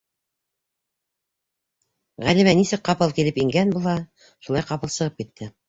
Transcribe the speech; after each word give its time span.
Ғәлимә 2.25 2.57
нисек 2.61 2.85
ҡапыл 2.91 3.15
килеп 3.21 3.39
ингән 3.47 3.77
булһа, 3.79 3.97
шулай 4.27 4.69
ҡапыл 4.75 4.97
сығып 4.99 5.25
китте. 5.25 5.55